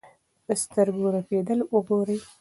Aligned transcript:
د 0.47 0.49
سترګو 0.63 1.05
رپېدل 1.17 1.59
وګورئ. 1.73 2.17